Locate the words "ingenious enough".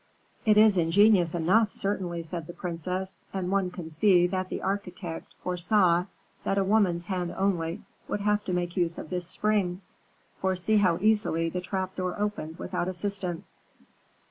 0.77-1.71